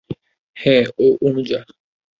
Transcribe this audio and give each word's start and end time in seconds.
হ্যাঁঁ, 0.57 0.85
ও 0.99 1.05
অনুযা। 1.21 1.59